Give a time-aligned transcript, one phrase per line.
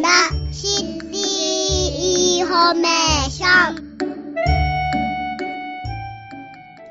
[0.00, 0.08] んだ
[0.50, 3.90] シティインフォメーション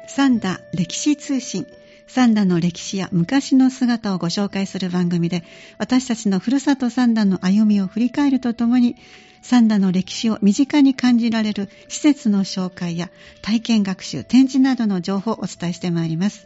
[0.08, 1.66] 三田歴史通信
[2.06, 5.44] 三田の歴史や昔の姿をご紹介する番組で
[5.80, 8.96] 私たちのふるさと三田の歩みを振り返るとともに
[9.42, 13.10] 三田の歴史を身近に感じられる施設の紹介や
[13.42, 16.46] 体験学習、展示などの情報をお伝えしてまいります。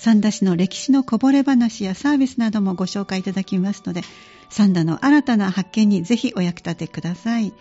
[0.00, 4.00] 三田市の歴史のこぼれ話やサービスなどもご紹介いただきますので、
[4.48, 7.52] 三田の新たな発見にぜひお役立てください。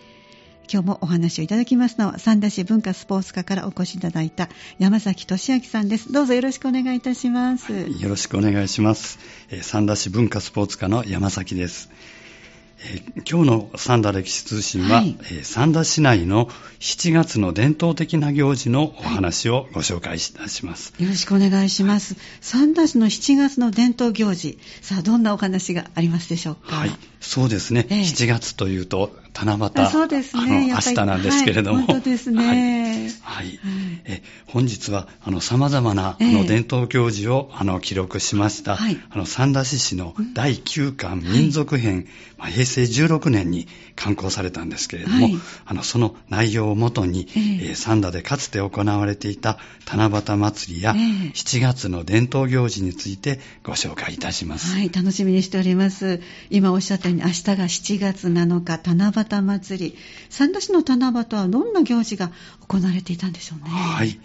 [0.72, 4.48] 今日もお話をいただきますのは三田市文化スポーツ課からお越しいただいた
[4.78, 6.14] 山崎俊明さんです。
[6.14, 9.20] どうぞよろしくお願いいたします、はい、よろしくお願いします、
[9.62, 11.90] 三田市文化スポーツ課の山崎です、
[13.30, 16.48] 今日の三田歴史通信は、はい、えー、三田市内の
[16.80, 26.76] 7月の伝統的な行事のお話をご紹介いたします、はい、よろしくお願いします、はい、三田市の7月の伝統行事さあどんなお話がありますでしょうか？
[26.76, 26.92] はい。
[27.20, 30.68] そうですね、えー、7月というと七夕そうですね。
[30.70, 33.10] 明日なんですけれども、はい、本当ですね。
[33.22, 33.60] はい、はい、
[34.06, 42.08] え本日はあの様々な、あの伝統行事をあの記録しました、はい、あの三田市市の第9巻民族編、
[42.40, 45.28] まあ、平成16年に刊行されたんですけれども、
[45.66, 54.74] あのその内容をもとに、えー、三田でかつて行われていた七夕祭りや、えー、7月の伝統行事についてご紹介いたします。
[54.74, 56.22] はい、楽しみにしております。
[56.50, 59.98] 今おっしゃったように明日が7月7日七夕祭り。
[60.30, 62.32] 三田市の七夕はどんな行事が
[62.68, 63.70] 行われていたんでしょうね。
[63.70, 64.18] はい。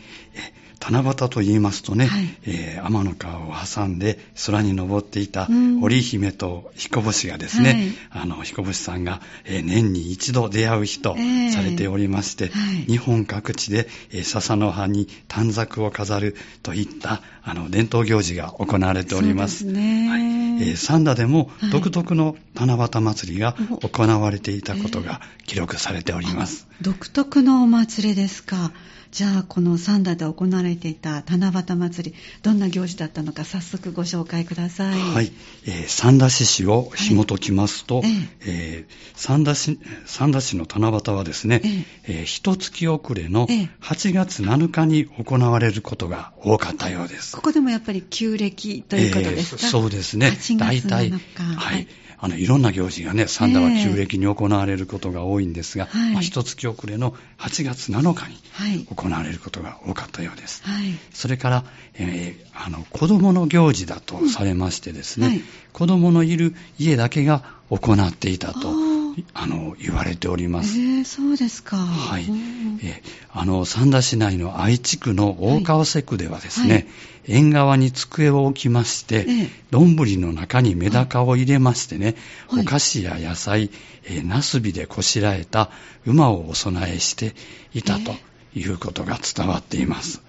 [0.91, 5.49] 七夕と言いますとね、はい、えー、天の川を挟んで空に登っていた
[5.83, 11.17] 織姫と彦星がですね、はい、あの彦星さんが、えー、年に一度出会う日と
[11.53, 19.65] されておりまして、えーはい、日本各地で、えー、笹の葉に短冊を飾るといったあの伝統行事が行われております。
[19.65, 20.09] そうですね。
[20.09, 26.67] はいえー、三田でも独特の七夕祭りが行われていたことが記録されております。
[26.81, 28.73] 独特のお祭りですか？
[29.15, 34.99] じゃあこの三田で行われていた七夕祭りどんな行事だったのか早速ご紹介ください。
[34.99, 35.31] はい、
[35.67, 38.11] えー、三田市市を紐解きますと、はい、
[38.45, 51.21] えー、三田市三田市の七夕はですね、えー、えー、一月遅れの8月7日に行われることが多かったようです、ここでもやっぱり旧暦ということですか、えー、そうですね大体はい、
[51.57, 51.87] はい。
[52.25, 60.63] あのいろんな行事がね、三田は旧暦に行われることが多いんですが、えー、まあ、一月遅れの8月7日に行われることが多かったようです。
[60.65, 65.33] はい、それから、えー、あの子供の行事だとされましてですね、うん。
[65.33, 65.43] はい、
[65.75, 68.94] 子供のいる家だけが行っていたと。
[69.33, 70.79] あの言われております。
[70.79, 71.77] えー、そうですか。
[71.77, 72.23] はい。
[72.23, 73.03] えー、
[73.33, 76.87] あの三田市内の愛知区の大川瀬区ではですね、はいはい、
[77.29, 79.25] 縁側に机を置きまして
[79.71, 82.17] 丼、えー、の中にメダカを入れましてね、
[82.49, 83.71] はい、お菓子や野菜、
[84.05, 85.71] えー、ナスビでこしらえた
[86.07, 87.35] 馬をお供えして
[87.73, 88.15] いたと
[88.55, 90.23] いうことが伝わっています。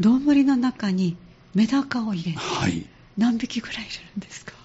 [0.00, 1.16] 丼、えー、の中に
[1.54, 4.57] メダカを入れて、はい、何匹ぐらい入れるんですか？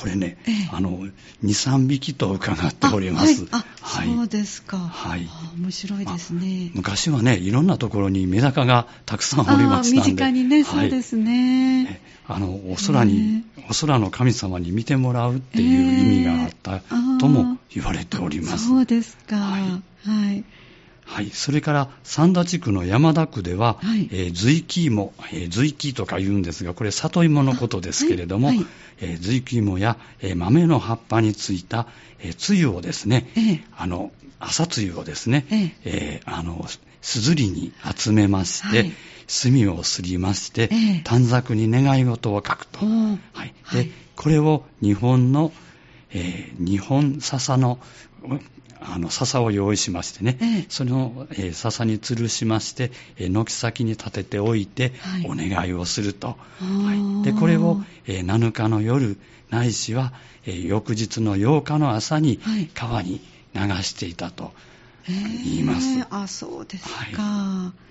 [0.00, 1.12] これね、ええ、あの2、
[1.44, 3.44] 3匹と伺っております。
[3.44, 4.78] はい、はい、そうですか。
[4.78, 5.28] はい。
[5.58, 6.70] 面白いですね。
[6.72, 10.10] 昔はね、いろんなところにメダカがたくさんおりましたんで。
[10.10, 12.00] 身近にね、そうですね。
[12.26, 16.80] あの、お空に、お空の神様に見てもらうっていう意味があった
[17.18, 18.68] とも言われております。
[18.68, 19.36] そうですか。
[19.36, 19.62] はい。
[20.08, 20.44] はい
[21.10, 28.66] はい、それから三田地区の山田区では、はい、えー、随木芋、えー、随木とか言うんですが、これ里芋のことですけれども、はいはい、
[29.00, 31.88] えー、随木芋や、えー、豆の葉っぱについた、
[32.20, 36.64] えー、つゆをですね、えー、あの、朝つゆをですね、えー、えー、あの、
[37.02, 38.92] すずりに集めまして、
[39.26, 40.70] 墨をすりまして、
[41.02, 42.86] 短冊に願い事を書くと。
[42.86, 45.52] はい、で、これを日本の、
[46.12, 47.80] えー、日本笹の
[48.80, 59.18] あの笹を用意しましてね、ええ、その、えー、笹に吊るしまして、えー、軒先に立てておいて、はい、お願いをすると、はい、でこれを、えー、7日の夜
[59.50, 60.12] ないしは、
[60.46, 62.40] えー、翌日の8日の朝に
[62.74, 63.20] 川に
[63.54, 64.52] 流していたと
[65.06, 65.98] 言います。
[65.98, 67.89] えー、あそうですか、はい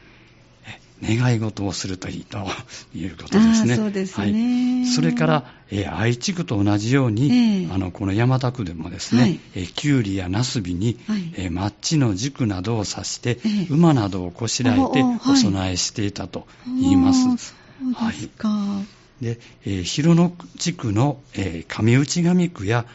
[1.04, 2.46] 願い事をするといいと
[2.94, 3.75] いうことですね。
[3.75, 17.56] そうですね、はい、それから、えー、愛知区と同じように、えー、あのこの山田区でもですね、はい、えー、キュウリやナスビに、はい、えー、マッチの軸などを刺して、えー、馬などをこしらえてお供えしていたと言います。
[17.96, 18.30] はい、
[19.22, 22.86] で、えー、広野地区の、えー、上内上区や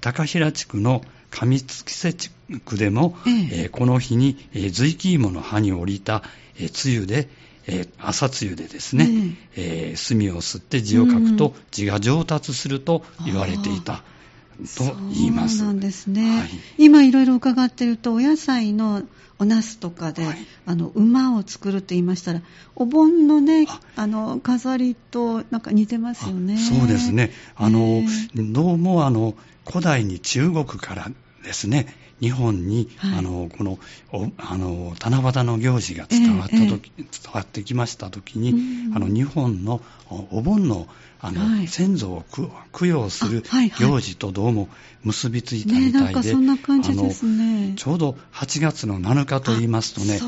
[0.00, 2.30] 高平地区の上月瀬地
[2.64, 6.22] 区でも、えー、えー、この日に、えー、ズイキイモの葉に降りた、
[6.58, 7.28] えー、つゆで、
[7.66, 14.02] えー、朝露でですね、うん、えー、墨を吸って字を書くと字が上達すると言われていた
[14.76, 15.58] と言います。
[15.58, 16.38] そうなんですね。
[16.40, 19.02] はい、今いろいろ伺っていると、お野菜の
[19.38, 22.42] お茄子とかで、はい、あの馬を作るって言いましたら、
[22.76, 23.66] お盆のね、
[23.96, 26.56] あの飾りとなんか似てますよね。
[26.56, 27.32] そうですね。
[27.56, 28.02] あの、
[28.34, 29.34] どうもあの
[29.66, 31.10] 古代に中国から
[31.42, 33.78] ですね、日本に、はい、あのこの
[34.38, 39.82] あの七夕の行事が伝わった時、えー、伝わってきました時に、うん、あの日本の
[40.30, 40.86] お盆の
[41.20, 42.24] あの、はい、先祖を
[42.72, 43.42] 供養する
[43.78, 44.68] 行事とどうも
[45.02, 50.20] 結びついたみたいで、ね、ちょうど8月の7日と言いますとね、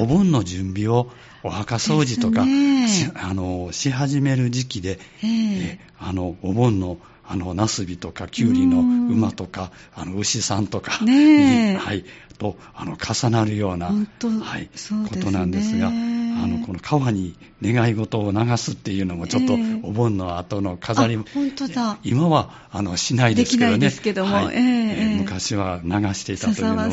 [0.00, 1.08] お盆の準備を
[1.44, 2.44] お墓掃除とか
[2.88, 12.04] し,、あのし始める時期で、えー、えあのお盆のあの、ナスビとか、キュウリの馬とか、あの、牛さんとかに、 はい、
[12.38, 14.68] と、あの、重なるような、はい、
[15.08, 21.98] ことなんですが、あの、この川に願い事を流すっていうのも、ちょっと、お盆の後の飾り、本当だ。
[22.02, 23.78] 今は、あの、しないですけどね。
[23.78, 26.90] ですけども、はい、えー、昔は流していたというのは。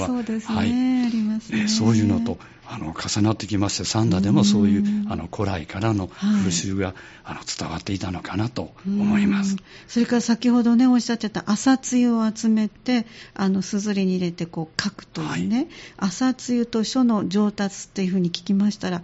[1.68, 2.38] そういうのと、
[2.74, 6.96] あの重なってきまして、三田でもそういうあの古来からの風習が、はい、
[7.26, 9.58] あの伝わっていたのかなと思います。
[9.90, 19.04] それから先ほどね、おっしゃってた朝露を集めて、あのすずりに入れてこう書くというね、はい、朝露と書の上達っていうふうに聞きましたら、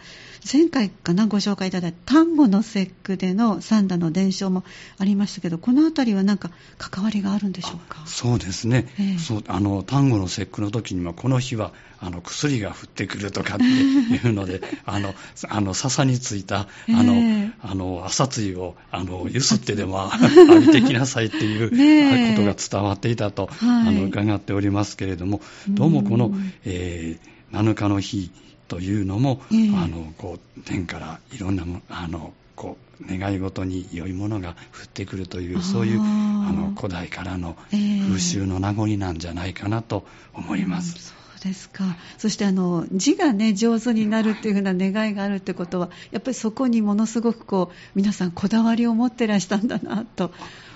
[0.49, 4.63] 前回かな、ご紹介いただいた丹後の節句での三田の伝承も
[4.97, 8.01] ありましたけど、このあたりは何か関わりがあるんでしょうか？
[8.05, 13.65] そうですね、えー、そうあの丹後の節句の時にも、この日はあの薬が降ってくるとかって
[14.27, 15.13] いうので、 あの、
[15.49, 20.09] あの笹についた、あの、えー、あの朝露をあのゆすってでも
[20.47, 21.69] 浴びてきなさいっていう
[22.35, 26.33] ことが伝わっていたと、はい、あの伺っておりますけれども、どうもこの、
[26.65, 28.31] えー、7日の日
[28.67, 36.03] というのも、えー、あのこう天からいろんなあのこう願い事に良いものが降ってくるというそういうあ
[36.51, 41.16] の古代からの風習の名残なんじゃないかなと思います。
[41.37, 41.83] そうですか。
[42.17, 50.31] そしてあの字がね上手になるというふうな願いがあるということは、やっぱりそこにものすごくこう皆さんこだわりを持ってらしたんだなと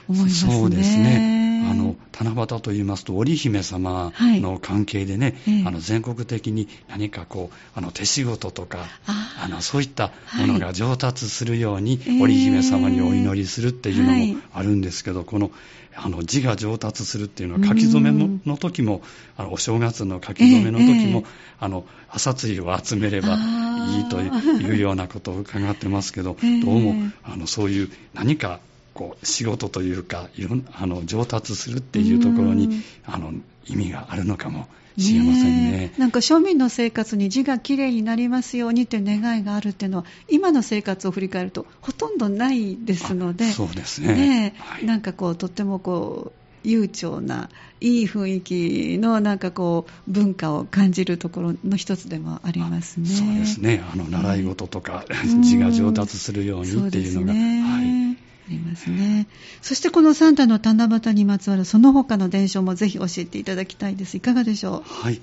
[0.07, 0.59] 思いますね。
[0.59, 1.40] そうですね。
[1.69, 15.51] あの七夕と言いますと織姫様の関係でね、はいあの全国的に何かこうあの手仕事とかあのそういったものが上達するように、はい、織姫様にお祈りするっていうのもあるんですけど、この
[15.95, 19.01] あの字が上達するっていうのは書き初めの時も
[19.37, 21.25] あのお正月の書き初めの時も、えー、
[21.59, 28.59] あの朝露を集めればいいというようなことを伺ってますけど、 えー、どうもあのそういう何か
[28.93, 33.33] こう仕事というかいろんあの上達するっていうところにあの
[33.65, 34.67] 意味があるのかも
[34.97, 47.49] しれませんね、ね、なんか庶民の生活に字がきれいになりますようにという願いがあるっていうのは今の生活を振り返るとほとんどないですのでそうですね、ねはい、なんかこうとってもこう悠長な
[47.79, 53.07] いい雰囲気のなんかこう文化を感じるところの一つでもありますね。
[53.07, 53.83] そうですね。
[53.91, 55.03] あの習い事とか、
[55.41, 58.30] 字が上達するようにっていうのが、ね、はい。
[58.51, 59.27] ありますね。
[59.61, 64.17] そしてこのサンタの七夕にまつわるその他の伝承もぜひ教えていただきたいです。
[64.17, 65.03] いかがでしょう？
[65.03, 65.21] はい。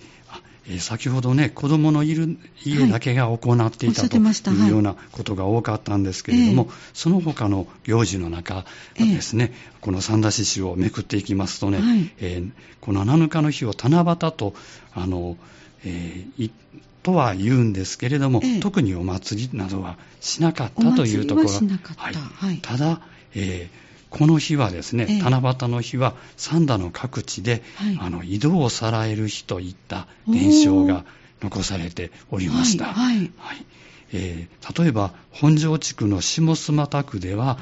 [0.70, 4.16] え先ほどね、子供のいる家だけが行っていた、はい、と
[4.50, 12.50] いうようなことが多かったんですけれども、はい、その他の行事の中ですね、えー、この三田獅子をめくっていきますとね、はい、えー、
[12.82, 14.52] この7日の日を七夕と、
[14.92, 15.38] あの、
[15.84, 16.50] えー、
[17.02, 23.00] とは言うんですけれども、えー、特にお祭りなどはしなかったというところ、はい、ただ、
[23.34, 31.04] えーこの日はですね、え七夕の日は三田の各地で、はい、あの井戸をさらえる日といった伝承が
[31.42, 32.86] 残されておりました。
[32.86, 33.64] はい、はい。
[34.10, 37.60] えー、例えば本庄地区の下須又区では、は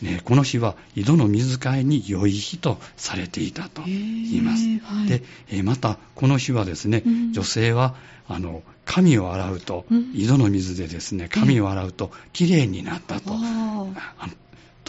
[0.00, 0.04] い。
[0.04, 4.64] ね、この日は井戸の水替えに良い日とされていたと言います。
[4.84, 7.96] はい、で、えー、またこの日はですね、うん、女性は
[8.28, 13.32] あの髪を洗うと、うん、井戸の水でですね髪を洗うときれいになったと、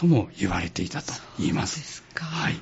[0.00, 1.78] とも言われていたと言います。
[1.78, 2.24] ですか。
[2.24, 2.54] はい。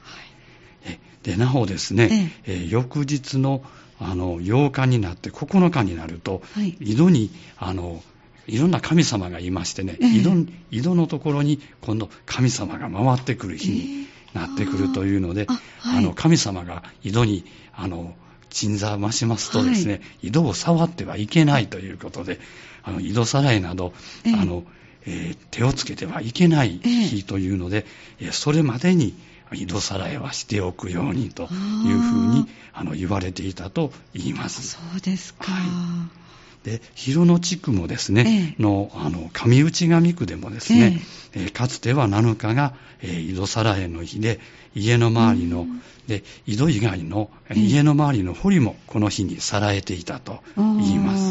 [1.23, 2.67] で、なおですね、ええ。
[2.69, 3.63] 翌日の
[4.01, 8.03] あの8日になって9日になると、はい、井戸にあの
[8.49, 10.31] いろんな神様がいましてね、え井戸
[10.73, 15.53] 井戸のところに今度神様が回ってくる日になってくるというので、えー。
[15.53, 15.55] あ
[15.91, 18.15] はい、あの神様が井戸にあの
[18.51, 22.41] 鎮座増しますとですね、はい、井戸を触ってはいけないということで、
[22.83, 23.93] あの井戸さらいなど、
[24.25, 24.65] えー、あの
[25.07, 27.87] えー、手をつけてはいけない日というので、
[28.21, 29.15] えー、それまでに
[29.53, 34.63] 井戸さらいはしておくようにというふうにあの言われていたと言います。
[34.69, 35.53] そうですか。
[35.53, 36.29] はい
[36.65, 41.01] で広野地区もですね、えー、のあの上内上区でもですね、
[41.33, 44.41] えー、かつては7日が、えー、井戸皿への日で
[44.75, 45.67] 家の周りの、
[46.09, 51.23] で井戸以外の、家の周りの堀もこの日にさらえていたと言います。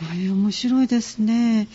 [0.00, 1.68] えー、面白いですね。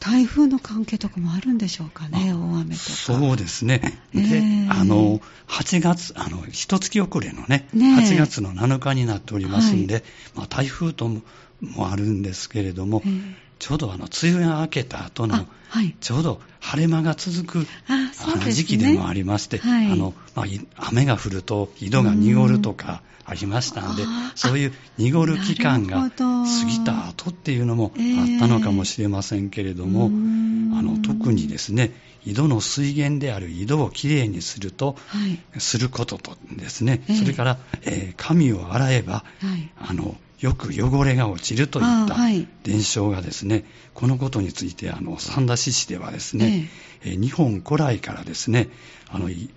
[0.00, 2.90] 台風の関係とかもあるんでしょうかね、大雨とか。
[2.90, 3.78] そうですね。
[4.14, 10.04] で、えー、あの、8月、あの、一月遅れのね、ね8月の7日になっておりますんで、はい、
[10.36, 11.20] まあ、台風とも
[11.60, 20.46] もあるんですけれども、えー、ちょうどあの、梅雨が明けた後の、はい、ちょうど晴れ間が続くね、時期でもありまして、はい、あのまあ、
[20.88, 24.02] 雨が降ると井戸が濁るとか、ありましたので、
[24.34, 31.92] そういう濁る期間が過ぎた後っていうのもあったのかもしれませんけれども、えー、あの特にですね、
[32.24, 35.26] 井戸の水源である井戸をきれいにすると、は
[35.56, 39.22] い、することとですね、えー、それから、えー、髪を洗えば、は
[39.56, 42.16] い、あのよく汚れが落ちるといった
[42.62, 46.70] 伝承がですね、はい、このことについてあの三田市市ではですね、
[47.04, 48.68] えー、日本古来からですね
[49.10, 49.50] あの井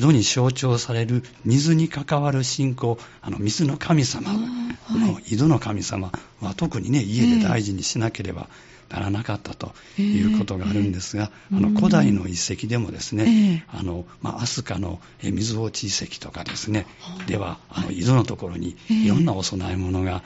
[0.00, 8.48] 戸に象徴される水に関わる信仰、あの水の神様、はい、井戸の神様は特にね、家で大事にしなければ
[8.90, 16.86] ならなかったということがあるんですが、えー、あの古代の遺跡でもですね、えー、あのまあ、飛鳥の水落ち遺跡とかですね、
[17.26, 20.22] ではあの井戸のところにいろんなお供え物があっ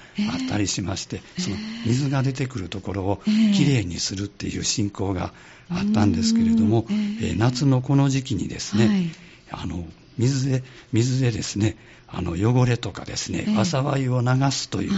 [0.48, 1.56] たりしまして、その
[1.86, 3.20] 水が出てくるところを
[3.54, 5.32] きれいにするっていう信仰が
[5.70, 9.10] あったんですけれども、えー、夏のこの時期にですね、はい。
[9.50, 9.84] あの
[10.18, 11.76] 水で水でですね
[12.08, 14.92] あの汚れとかですね、えー、災いを流すという、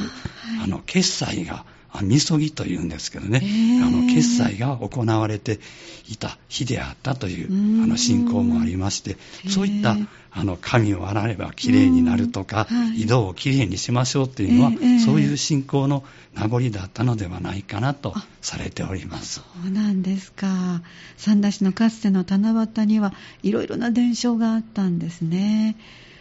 [0.62, 1.64] あの決済が
[2.03, 5.61] みそぎというんですけどね、えー、あの決済が行われて
[6.09, 9.17] いた日であったというあの信仰もありまして、
[9.49, 9.97] そういった
[10.31, 19.41] あの髪を洗えばきれいになるとか、井戸をきれいにしましょうというのは、えー、そういう信仰の名残だったのではないかなとされております。
[19.41, 20.83] そうなんですか。
[21.17, 25.76] 三田市のかつての七夕にはいろいろな伝承があったんですね。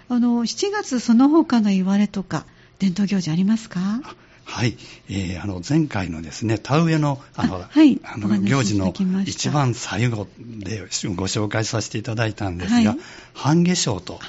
[0.08, 2.46] あの7月その他の言われとか
[2.80, 4.02] 伝統行事ありますか？
[4.46, 4.78] はい、
[5.10, 8.94] えー、あの前回のですね田植えのあの、はい、あの行事の
[9.26, 10.80] 一番最後で
[11.16, 13.00] ご紹介させていただいたんですが、はい、
[13.34, 14.20] 半夏生と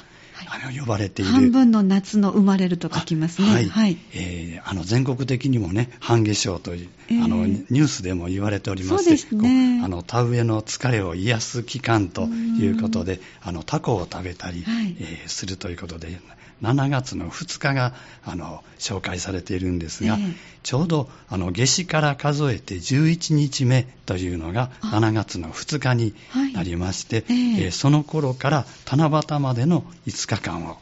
[0.49, 1.31] あの呼ばれている。
[1.31, 3.47] 半分の夏の生まれると書きますね。
[3.49, 3.69] はい。
[3.69, 16.19] はい、えー、あの全国的にもね、半夏生という、えー、あのニュースでも言われておりまして、ね、あの田植えの疲れを癒す期間ということで、あのタコを食べたり、はい、えー、するということで、
[16.61, 17.93] 7月の2日が
[18.25, 26.13] あの紹介されているんですが、えー、ちょうどあの夏至から数えて11日目というのが7月の2日に
[26.53, 27.25] なりまして、はい。
[27.29, 30.77] えー、えー、その頃から七夕までの5日間を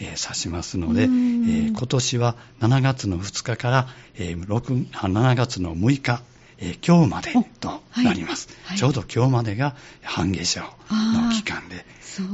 [0.00, 6.22] えー、指しますので、えー、今年は7月の2日から、えー、6 7月の6日、
[6.60, 8.68] えー、今日までとなります、はい。
[8.70, 10.60] はい、ちょうど今日までが半夏生。
[10.90, 11.84] の期間で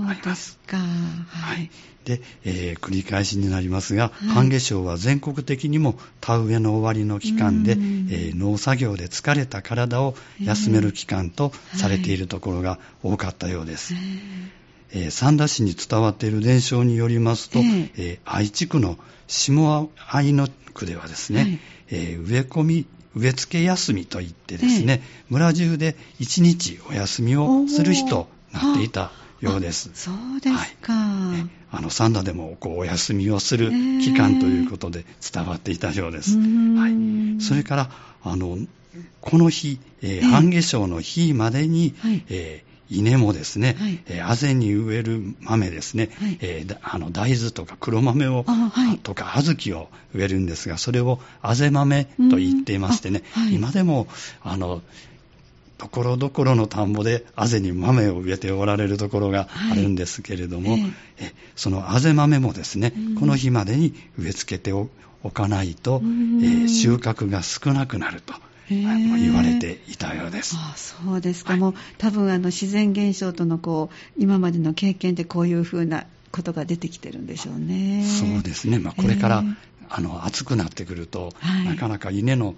[0.09, 0.59] あります。
[0.67, 0.79] か。
[0.79, 1.71] はい。
[2.05, 13.95] で、えー、繰り返しになりますが、はい、半夏生は全国的にも田植えの終わりの期間で、えー、農作業で疲れた体を休める期間とされているところが多かったようです。
[14.93, 21.59] えー、三田市に伝わっている伝承によりますと、えー、えー、愛知区の下愛の区ではですね、はい、
[21.91, 29.91] えー、植え込み植え付け休みといってですね、村中で1日お休みをする日となっていたようです。
[29.95, 30.93] そうですか。
[30.93, 36.37] はい、あの、サンダでもこうお休みをする期間ということで伝わっていたようです。
[36.37, 37.41] はい。
[37.41, 37.91] それから、
[38.23, 38.59] あの、
[39.21, 53.23] この日、えー、半夏生の日までに、はい、えー稲もですね、はい、えー、あぜに植える豆ですね、はい、えー、あの大豆とか黒豆を、はい、とか小豆を植えるんですが、それをあぜ豆と言っていましてね、
[53.53, 54.07] 今でも
[54.43, 54.83] あの
[55.79, 60.81] ところどころの田んぼであぜに豆を植えておられるところがあるんですけれども、はい
[61.19, 61.25] え。
[61.27, 64.89] えそのあぜ豆もですね、うん、この日までに植え付けてお
[65.31, 68.35] かないと、えー、収穫が少なくなると。
[68.69, 70.57] 言われていたようです。
[70.57, 78.05] あそうですか、はい、もう多分あの自然現象とのこう今までの経験でこういうふうなことが出てきてるんでしょうね。
[78.05, 79.45] そうですね、まあ、これから、
[79.89, 82.57] あの暑くなってくると、はい、なかなか稲の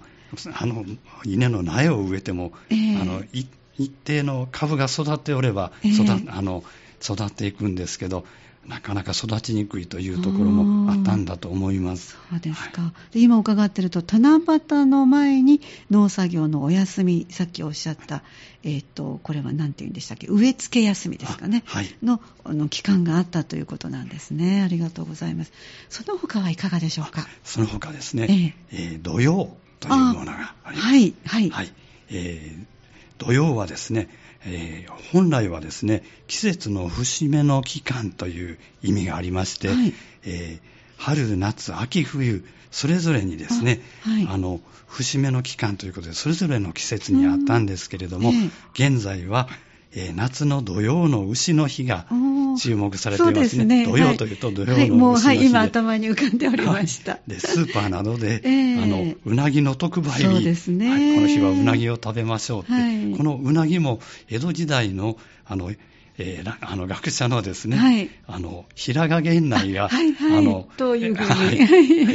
[0.53, 0.85] あの
[1.23, 6.63] 稲の苗を植えても、えー、あの一定の株が育っておれば育,、えー、あの
[7.01, 8.25] 育っていくんですけど、
[8.67, 12.17] なかなか育ちにくいというところもあったんだと思います。
[12.29, 12.81] そうですか。
[12.81, 18.23] はい、今伺ってると、七夕の前に農作業のお休み、さっきおっしゃった、
[18.63, 21.63] えっ、ー、と、これは何て言うんでしたっけ、植え付け休みですかね？
[21.65, 21.95] はい。
[22.03, 24.61] の、の期間があったということなんですね。
[24.61, 25.53] ありがとうございます。
[25.89, 27.25] その他はいかがでしょうか？
[27.43, 30.87] その他ですね、えー、えー、土曜、というものがあります。
[30.89, 31.49] はい、はい。
[31.49, 31.73] はい。
[32.09, 32.65] えー、
[33.23, 34.09] 土曜はですね、
[34.45, 39.93] えー、本来はですね、季節の節目の期間という意味がありまして、はい、
[40.25, 40.59] えー、
[40.97, 49.49] 春、夏、秋、冬、それぞれにですね、あはい、あの、節目の期間ということで、それぞれの季節にあったんですけれども、えー、現在は、
[49.99, 52.05] えー、夏の土曜の牛の日が
[52.61, 53.47] 注目されていますね。
[53.47, 53.85] すね。
[53.87, 57.13] 土曜というと土曜の牛の日で、はい、もう、はい、今頭に浮かんでおりました。
[57.13, 63.99] はい、で、スーパーなどで、 えー、あの、うなぎの特売日、そうですね、はい、この日はうなぎを食べましょうって、はい、このうなぎも
[64.29, 65.71] 江戸時代の、あの、
[66.19, 71.57] えー、あの学者のですね、はい、あの平賀源内が、はいはい、あのどういうふうに、はい。
[71.57, 71.63] え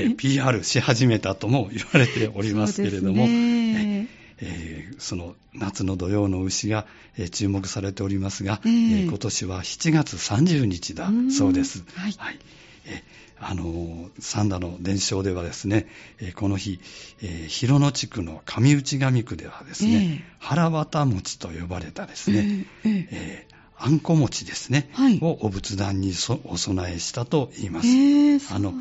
[0.07, 4.09] ー、PR し始めたとも言われておりますけれども、ね。
[4.41, 4.72] えー、
[5.03, 6.87] その夏の土曜の牛が、
[7.19, 11.85] えー、注目されておりますが、えー、今年は7月30日だそうです。
[11.95, 12.39] はい、はい。
[12.87, 13.03] え
[13.45, 15.89] あの三田の伝承ではですね、
[16.21, 16.79] えー、この日、
[17.23, 23.53] えー、広野地区の上内上区ではですね、えー、腹渡餅と呼ばれたですね、えー、えー
[23.85, 26.13] あんこ餅ですね、はい、をお仏壇に
[26.45, 27.89] お供えしたと言います。
[27.89, 28.75] えー、あの、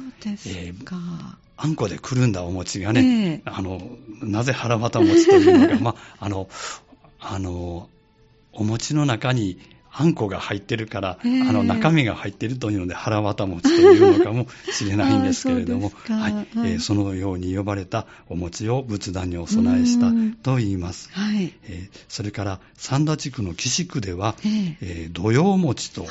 [0.45, 0.83] えー、
[1.63, 3.79] あんこでくるんだお餅がね、えー、あの、
[4.23, 6.49] なぜ腹渡餅というのが、 まあ、あの、
[7.19, 7.87] あの、
[8.51, 9.59] お餅の中に
[9.91, 20.07] あんこが入ってるから、えー、あの中身が入ってるというので腹渡餅というのかもしれないんですけれども、はい、はい、えー、そのように呼ばれたお餅を仏壇にお供えした
[20.41, 21.09] と言います。
[21.11, 21.53] はい。
[21.63, 26.07] えー、それから三田地区の岸区では、えーえー、土曜餅と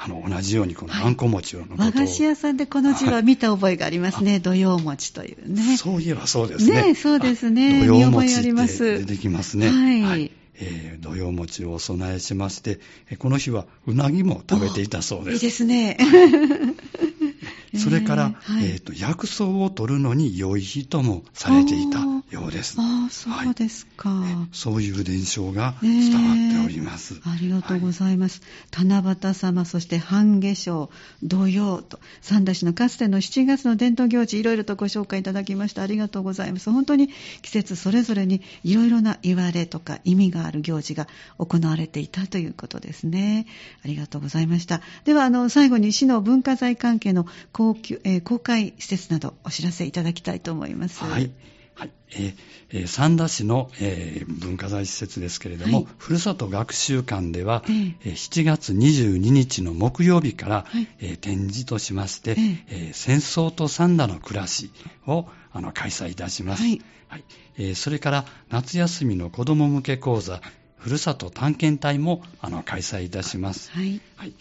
[0.00, 4.38] あの、同じようにこのあんこ餅のことを、はい、和菓子屋さんでこの字は見た覚えがありますね。
[4.38, 5.76] 土曜餅というね。
[5.76, 6.82] そういえばそうですね。
[6.82, 7.84] ねそうですね。
[7.86, 8.52] 土曜餅って
[8.98, 9.68] 出てきますね。
[9.68, 12.80] はい、はいえー、土曜餅をお供えしまして、
[13.18, 15.34] この日はうなぎも食べていたそうです。
[15.34, 15.96] いいですね。
[17.76, 22.76] それから、えーはい、えーと薬草を取るのに良い日ともされていたようです。
[22.78, 27.14] ああ、そうですか、はい、そういう伝承が伝わっております。
[27.14, 28.42] えー、ありがとうございます。
[28.72, 30.90] はい、七夕様、そして半夏生、
[31.22, 35.82] 土曜と、三田市のかつての7月の伝統行事、いろいろとご紹介いただきました。
[35.82, 36.70] ありがとうございます。
[36.70, 37.08] 本当に
[37.42, 43.46] 季節それぞれにいろいろな言われとか意味がある行事が行われていたということですね。
[43.84, 44.82] ありがとうございました。
[45.04, 51.02] では、あの、最後に市の文化財関係の公えー、公開施設などお知らせいただきたいと思います。
[51.02, 51.30] はい。
[51.78, 51.90] はい。
[52.10, 62.38] えー、三田市の、えー、文化財施設ですけれども、はい、ふるさと学習館では、えー、7月22日の木曜日から、はい、えー、展示としまして、えー、
[62.68, 64.72] えー、戦争と三田の暮らし
[65.06, 66.62] をあの開催いたします。
[66.62, 66.82] はい。
[67.06, 67.24] はい
[67.58, 70.40] えー、それから夏休みの子ども向け講座、
[70.78, 73.70] ふるさと探検隊もあの開催いたします。
[73.70, 74.00] はい。
[74.16, 74.32] はい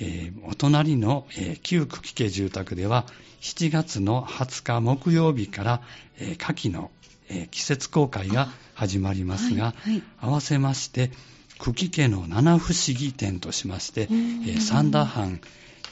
[0.00, 3.06] えー、お隣の、えー、旧久喜家住宅では、
[3.40, 5.82] 7月の20日木曜日から、
[6.18, 6.90] えー、夏季の、
[7.28, 11.10] えー、季節公開が始まりますが、はいはい、合わせまして、
[11.58, 15.40] 久喜家の七不思議展としまして、えー、三田藩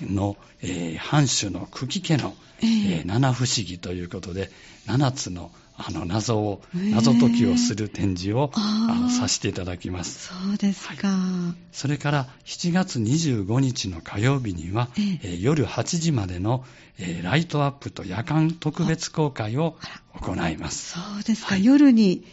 [0.03, 4.51] の、えー、藩主の久喜家の、えー、七不思議ということで、
[4.87, 10.29] 七つのあの謎を、謎解きをする展示をあのさせていただきます。
[10.29, 16.65] そうですか、はい、それから7月25日の火曜日には、えー、夜8時までの、
[16.99, 19.77] えー、ライトアップと夜間特別公開を
[20.15, 20.93] 行います。
[20.95, 22.25] そうですか、はい、夜に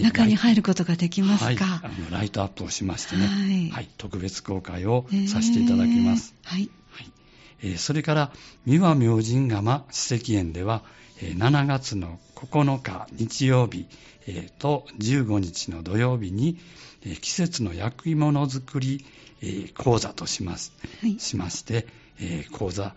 [0.00, 6.34] 中に入ることができますか、はい、あのライトアップをしましてね、はい、はい、特別公開をさせていただきます。
[6.44, 6.62] はい。
[6.62, 6.70] えー、
[7.76, 8.32] それから、
[8.66, 10.82] 三輪明神釜史跡園では、
[11.20, 13.86] 7月の9日日曜日
[14.58, 16.58] と15日の土曜日に
[17.20, 19.04] 季節の焼き物作り
[19.76, 21.86] 講座とします、はい、しまして
[22.52, 22.94] 講座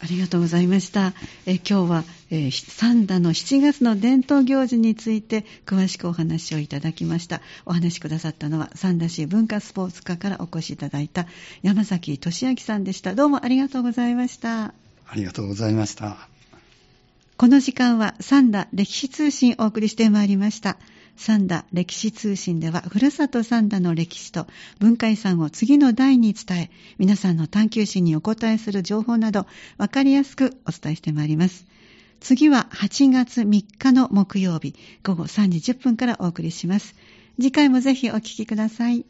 [0.00, 1.12] ありがとうございました。
[1.46, 7.40] え今日は、えー、三田の7月の伝統行事について詳しくお話をいただきました。
[7.66, 11.26] お話しくださったのは三田市文化スポーツ課からお越しいただいた
[11.62, 13.14] 山崎俊明さんでした。
[13.14, 14.74] どうもありがとうございました。
[15.06, 16.28] ありがとうございました。
[17.36, 20.76] この時間は三田歴史通信をお送りしてまいりました。
[21.18, 24.46] 三田歴史通信では、ふるさとサンダの歴史と
[24.78, 29.46] 文化遺産を次の代に伝え、皆さんの探求心にお答えする情報など、
[29.78, 31.66] わかりやすくお伝えしてまいります。
[32.20, 36.94] 次は8月3日の木曜日、午後3時10分からお送りします。
[37.36, 39.04] 次回もぜひお聴きください。